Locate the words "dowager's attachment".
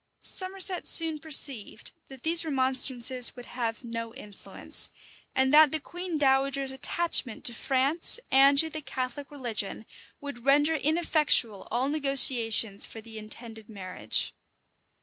6.17-7.43